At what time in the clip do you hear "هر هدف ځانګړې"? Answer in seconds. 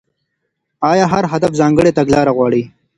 1.13-1.91